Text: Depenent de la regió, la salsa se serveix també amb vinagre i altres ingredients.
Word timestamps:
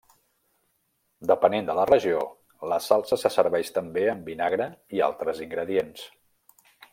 Depenent 1.31 1.67
de 1.67 1.75
la 1.79 1.83
regió, 1.89 2.23
la 2.71 2.79
salsa 2.87 3.19
se 3.25 3.31
serveix 3.37 3.71
també 3.79 4.07
amb 4.15 4.33
vinagre 4.33 4.69
i 4.99 5.05
altres 5.11 5.45
ingredients. 5.49 6.09